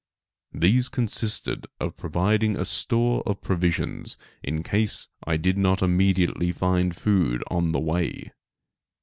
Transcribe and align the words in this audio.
These 0.51 0.89
consisted 0.89 1.67
of 1.79 1.95
providing 1.95 2.55
a 2.55 2.65
store 2.65 3.21
of 3.27 3.39
provisions 3.43 4.17
in 4.41 4.63
case 4.63 5.09
I 5.27 5.37
did 5.37 5.59
not 5.59 5.83
immediately 5.83 6.51
find 6.51 6.95
food 6.95 7.43
on 7.51 7.71
the 7.71 7.79
way. 7.81 8.31